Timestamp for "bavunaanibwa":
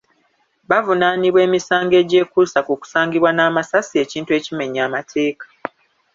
0.69-1.39